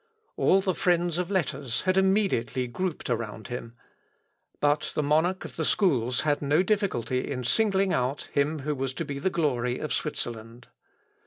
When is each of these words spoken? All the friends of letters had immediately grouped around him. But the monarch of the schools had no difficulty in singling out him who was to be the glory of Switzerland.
All 0.35 0.61
the 0.61 0.73
friends 0.73 1.19
of 1.19 1.29
letters 1.29 1.81
had 1.81 1.95
immediately 1.95 2.65
grouped 2.65 3.07
around 3.07 3.49
him. 3.49 3.75
But 4.59 4.93
the 4.95 5.03
monarch 5.03 5.45
of 5.45 5.57
the 5.57 5.63
schools 5.63 6.21
had 6.21 6.41
no 6.41 6.63
difficulty 6.63 7.29
in 7.29 7.43
singling 7.43 7.93
out 7.93 8.27
him 8.31 8.61
who 8.61 8.73
was 8.73 8.95
to 8.95 9.05
be 9.05 9.19
the 9.19 9.29
glory 9.29 9.77
of 9.77 9.93
Switzerland. 9.93 10.69